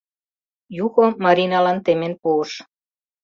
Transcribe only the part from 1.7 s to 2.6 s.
темен пуыш.